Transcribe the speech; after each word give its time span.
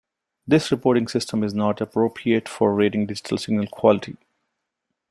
This 0.47 0.71
reporting 0.71 1.07
system 1.07 1.43
is 1.43 1.53
not 1.53 1.79
appropriate 1.79 2.49
for 2.49 2.73
rating 2.73 3.05
digital 3.05 3.37
signal 3.37 3.67
quality. 3.67 4.17